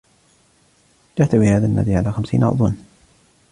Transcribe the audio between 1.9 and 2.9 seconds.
على خمسين عضوا.